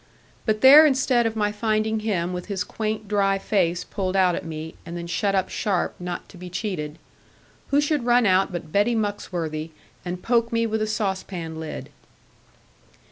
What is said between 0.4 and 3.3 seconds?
But there instead of my finding him with his quaint